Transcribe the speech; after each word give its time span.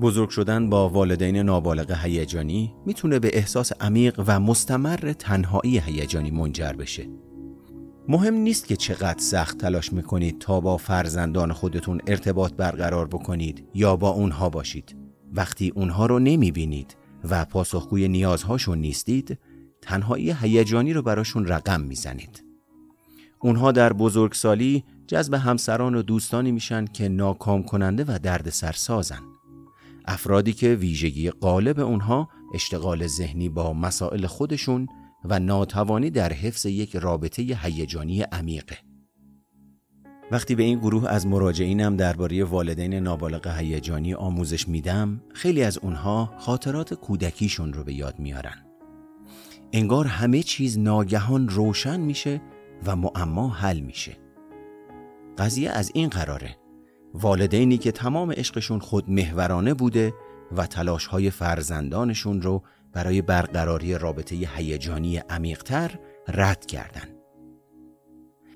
بزرگ 0.00 0.28
شدن 0.28 0.70
با 0.70 0.88
والدین 0.88 1.36
نابالغ 1.36 2.04
هیجانی 2.04 2.74
می‌تونه 2.86 3.18
به 3.18 3.30
احساس 3.32 3.72
عمیق 3.80 4.24
و 4.26 4.40
مستمر 4.40 5.12
تنهایی 5.18 5.78
هیجانی 5.78 6.30
منجر 6.30 6.72
بشه. 6.72 7.08
مهم 8.08 8.34
نیست 8.34 8.66
که 8.66 8.76
چقدر 8.76 9.18
سخت 9.18 9.58
تلاش 9.58 9.92
می‌کنید 9.92 10.38
تا 10.38 10.60
با 10.60 10.76
فرزندان 10.76 11.52
خودتون 11.52 12.00
ارتباط 12.06 12.52
برقرار 12.52 13.06
بکنید 13.06 13.68
یا 13.74 13.96
با 13.96 14.08
اونها 14.08 14.48
باشید. 14.48 14.96
وقتی 15.32 15.72
اونها 15.74 16.06
رو 16.06 16.18
نمی‌بینید 16.18 16.96
و 17.30 17.44
پاسخگوی 17.44 18.08
نیازهاشون 18.08 18.78
نیستید، 18.78 19.38
تنهایی 19.82 20.32
هیجانی 20.40 20.92
رو 20.92 21.02
براشون 21.02 21.46
رقم 21.46 21.80
می‌زنید. 21.80 22.44
اونها 23.40 23.72
در 23.72 23.92
بزرگسالی 23.92 24.84
جذب 25.06 25.34
همسران 25.34 25.94
و 25.94 26.02
دوستانی 26.02 26.52
میشن 26.52 26.84
که 26.84 27.08
ناکام 27.08 27.62
کننده 27.62 28.04
و 28.08 28.18
درد 28.22 28.50
سرسازن. 28.50 29.20
افرادی 30.06 30.52
که 30.52 30.74
ویژگی 30.74 31.30
غالب 31.30 31.80
اونها 31.80 32.28
اشتغال 32.54 33.06
ذهنی 33.06 33.48
با 33.48 33.72
مسائل 33.72 34.26
خودشون 34.26 34.88
و 35.24 35.38
ناتوانی 35.38 36.10
در 36.10 36.32
حفظ 36.32 36.66
یک 36.66 36.96
رابطه 36.96 37.42
هیجانی 37.42 38.22
عمیقه. 38.22 38.78
وقتی 40.30 40.54
به 40.54 40.62
این 40.62 40.78
گروه 40.78 41.08
از 41.08 41.26
مراجعینم 41.26 41.96
درباره 41.96 42.44
والدین 42.44 42.94
نابالغ 42.94 43.46
هیجانی 43.46 44.14
آموزش 44.14 44.68
میدم، 44.68 45.22
خیلی 45.34 45.62
از 45.62 45.78
اونها 45.78 46.34
خاطرات 46.38 46.94
کودکیشون 46.94 47.72
رو 47.72 47.84
به 47.84 47.94
یاد 47.94 48.18
میارن. 48.18 48.66
انگار 49.72 50.06
همه 50.06 50.42
چیز 50.42 50.78
ناگهان 50.78 51.48
روشن 51.48 52.00
میشه 52.00 52.42
و 52.86 52.96
معما 52.96 53.48
حل 53.48 53.80
میشه. 53.80 54.16
قضیه 55.38 55.70
از 55.70 55.90
این 55.94 56.08
قراره 56.08 56.56
والدینی 57.20 57.78
که 57.78 57.92
تمام 57.92 58.32
عشقشون 58.32 58.78
خود 58.78 59.10
محورانه 59.10 59.74
بوده 59.74 60.14
و 60.56 60.66
تلاش 60.66 61.06
های 61.06 61.30
فرزندانشون 61.30 62.42
رو 62.42 62.62
برای 62.92 63.22
برقراری 63.22 63.98
رابطه 63.98 64.36
هیجانی 64.56 65.16
عمیقتر 65.16 65.90
رد 66.28 66.66
کردن. 66.66 67.08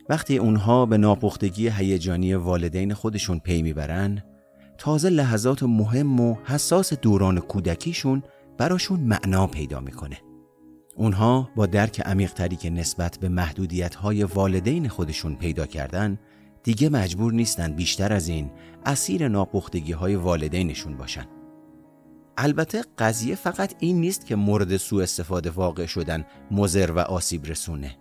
وقتی 0.08 0.38
اونها 0.38 0.86
به 0.86 0.98
ناپختگی 0.98 1.68
هیجانی 1.68 2.34
والدین 2.34 2.94
خودشون 2.94 3.38
پی 3.38 3.62
می‌برن 3.62 4.22
تازه 4.78 5.10
لحظات 5.10 5.62
مهم 5.62 6.20
و 6.20 6.36
حساس 6.44 6.94
دوران 6.94 7.38
کودکیشون 7.38 8.22
براشون 8.58 9.00
معنا 9.00 9.46
پیدا 9.46 9.80
می‌کنه. 9.80 10.18
اونها 10.96 11.50
با 11.56 11.66
درک 11.66 12.00
عمیقتری 12.00 12.56
که 12.56 12.70
نسبت 12.70 13.18
به 13.20 13.28
محدودیت 13.28 13.94
های 13.94 14.24
والدین 14.24 14.88
خودشون 14.88 15.36
پیدا 15.36 15.66
کردن 15.66 16.18
دیگه 16.62 16.88
مجبور 16.88 17.32
نیستن 17.32 17.72
بیشتر 17.72 18.12
از 18.12 18.28
این 18.28 18.50
اسیر 18.86 19.28
ناپختگی 19.28 19.92
های 19.92 20.14
والدینشون 20.14 20.96
باشن. 20.96 21.26
البته 22.36 22.84
قضیه 22.98 23.34
فقط 23.34 23.74
این 23.78 24.00
نیست 24.00 24.26
که 24.26 24.36
مورد 24.36 24.76
سوء 24.76 25.02
استفاده 25.02 25.50
واقع 25.50 25.86
شدن 25.86 26.24
مزر 26.50 26.90
و 26.90 26.98
آسیب 26.98 27.46
رسونه. 27.46 27.96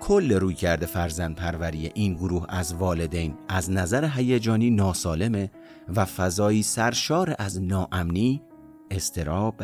کل 0.00 0.32
روی 0.32 0.54
کرده 0.54 0.86
فرزند 0.86 1.36
پروری 1.36 1.90
این 1.94 2.14
گروه 2.14 2.46
از 2.48 2.74
والدین 2.74 3.34
از 3.48 3.70
نظر 3.70 4.08
هیجانی 4.14 4.70
ناسالمه 4.70 5.50
و 5.96 6.04
فضایی 6.04 6.62
سرشار 6.62 7.34
از 7.38 7.62
ناامنی، 7.62 8.42
استراب 8.90 9.62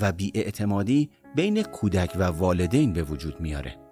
و 0.00 0.12
بیاعتمادی 0.12 1.10
بین 1.36 1.62
کودک 1.62 2.16
و 2.18 2.22
والدین 2.22 2.92
به 2.92 3.02
وجود 3.02 3.40
میاره. 3.40 3.85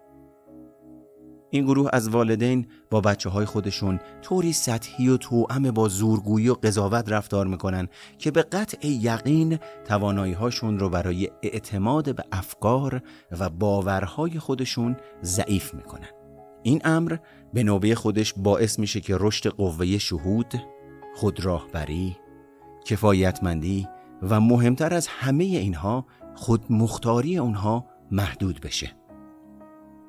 این 1.54 1.64
گروه 1.64 1.90
از 1.92 2.08
والدین 2.08 2.66
با 2.90 3.00
بچه 3.00 3.30
های 3.30 3.46
خودشون 3.46 4.00
طوری 4.22 4.52
سطحی 4.52 5.08
و 5.08 5.16
توأم 5.16 5.70
با 5.70 5.88
زورگویی 5.88 6.48
و 6.48 6.54
قضاوت 6.54 7.12
رفتار 7.12 7.46
می‌کنن 7.46 7.88
که 8.18 8.30
به 8.30 8.42
قطع 8.42 8.86
یقین 8.86 9.58
توانایی 9.84 10.32
هاشون 10.32 10.78
رو 10.78 10.88
برای 10.88 11.30
اعتماد 11.42 12.14
به 12.14 12.24
افکار 12.32 13.02
و 13.38 13.50
باورهای 13.50 14.38
خودشون 14.38 14.96
ضعیف 15.22 15.74
می‌کنن. 15.74 16.08
این 16.62 16.80
امر 16.84 17.16
به 17.52 17.62
نوبه 17.62 17.94
خودش 17.94 18.34
باعث 18.36 18.78
میشه 18.78 19.00
که 19.00 19.16
رشد 19.20 19.48
قوه 19.48 19.98
شهود، 19.98 20.54
خودراهبری، 21.16 22.16
کفایتمندی 22.84 23.88
و 24.22 24.40
مهمتر 24.40 24.94
از 24.94 25.06
همه 25.06 25.44
اینها 25.44 26.06
خود 26.34 26.72
مختاری 26.72 27.38
اونها 27.38 27.86
محدود 28.10 28.60
بشه. 28.60 29.03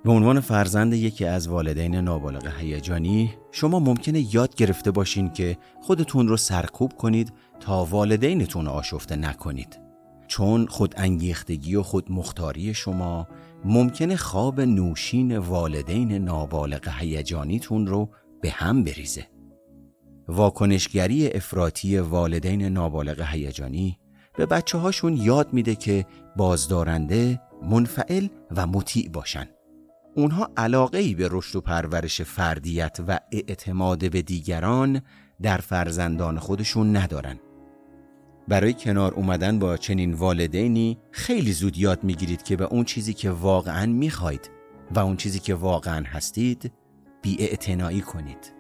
به 0.06 0.12
عنوان 0.12 0.40
فرزند 0.40 0.94
یکی 0.94 1.26
از 1.26 1.48
والدین 1.48 1.96
نابالغ 1.96 2.48
هیجانی 2.60 3.34
شما 3.52 3.80
ممکنه 3.80 4.36
یاد 4.36 4.56
گرفته 4.56 4.92
باشین 4.92 5.30
که 5.30 5.58
خودتون 5.82 6.28
رو 6.28 6.38
سرکوب 6.38 6.94
کنید 6.94 7.34
تا 7.60 7.86
والدینتون 7.86 8.68
آشفته 8.68 9.16
نکنید. 9.16 9.80
چون 10.28 10.66
خود 10.66 10.94
انگیختگی 10.98 11.76
و 11.76 11.84
خود 11.84 12.12
مختاری 12.12 12.74
شما 12.74 13.28
ممکنه 13.64 14.16
خواب 14.16 14.62
نوشین 14.62 15.38
والدین 15.38 16.12
نابالغ 16.12 16.90
هیجانیتون 17.00 17.88
رو 17.88 18.10
به 18.42 18.50
هم 18.50 18.84
بریزه. 18.84 19.28
واکنشگری 20.28 21.28
افراطی 21.28 21.98
والدین 21.98 22.62
نابالغ 22.62 23.22
هیجانی 23.22 24.00
به 24.38 24.46
بچه 24.46 24.78
هاشون 24.78 25.18
یاد 25.18 25.54
میده 25.54 25.76
که 25.76 26.06
بازدارنده، 26.36 27.42
منفعل 27.64 28.28
و 28.56 28.68
مطیع 28.68 29.10
باشن. 29.10 29.48
اونها 30.16 30.50
علاقه 30.58 30.98
ای 30.98 31.16
به 31.16 31.30
رشد 31.32 31.56
و 31.56 31.62
پرورش 31.62 32.22
فردیت 32.22 32.98
و 33.08 33.20
اعتماد 33.32 34.12
به 34.12 34.22
دیگران 34.22 35.02
در 35.42 35.58
فرزندان 35.58 36.40
خودشون 36.40 36.98
ندارن. 36.98 37.40
برای 38.48 38.74
کنار 38.74 39.14
اومدن 39.14 39.60
با 39.60 39.78
چنین 39.78 40.14
والدینی 40.14 40.98
خیلی 41.12 41.54
زود 41.54 41.78
یاد 41.78 42.04
می‌گیرید 42.04 42.44
که 42.44 42.56
به 42.56 42.66
اون 42.66 42.84
چیزی 42.84 43.14
که 43.14 43.32
واقعا 43.32 43.86
می‌خواید 43.86 44.50
و 44.92 45.00
اون 45.00 45.18
چیزی 45.18 45.40
که 45.40 45.56
واقعا 45.56 46.04
هستید 46.08 46.74
بی 47.22 48.02
کنید. 48.02 48.54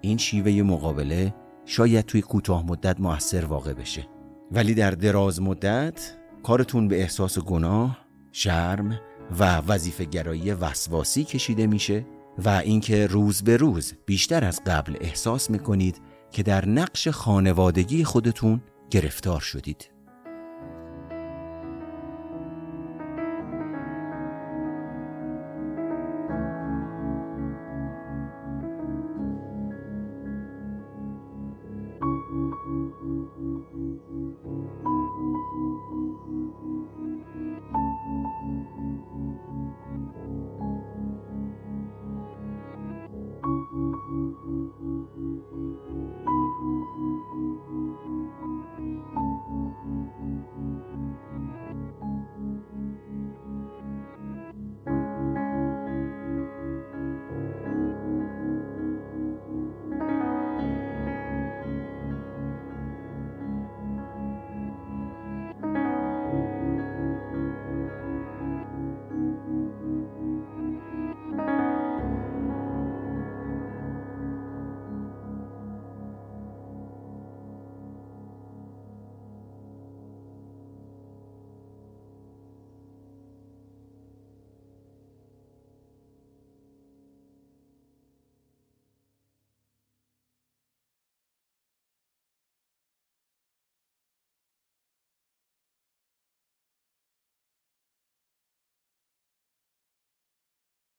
این 0.00 0.18
شیوه 0.18 0.62
مقابله 0.62 1.34
شاید 1.64 2.04
توی 2.04 2.22
کوتاه 2.22 2.66
مدت 2.66 3.00
موثر 3.00 3.44
واقع 3.44 3.72
بشه 3.72 4.08
ولی 4.52 4.74
در 4.74 4.90
دراز 4.90 5.42
مدت 5.42 6.16
کارتون 6.42 6.88
به 6.88 7.00
احساس 7.00 7.38
گناه، 7.38 7.98
شرم 8.32 9.00
و 9.38 9.56
وظیفه 9.56 10.04
گرایی 10.04 10.52
وسواسی 10.52 11.24
کشیده 11.24 11.66
میشه 11.66 12.06
و 12.44 12.48
اینکه 12.48 13.06
روز 13.06 13.42
به 13.42 13.56
روز 13.56 13.92
بیشتر 14.06 14.44
از 14.44 14.60
قبل 14.66 14.96
احساس 15.00 15.50
می‌کنید 15.50 16.00
که 16.30 16.42
در 16.42 16.68
نقش 16.68 17.08
خانوادگی 17.08 18.04
خودتون 18.04 18.62
گرفتار 18.90 19.40
شدید. 19.40 19.91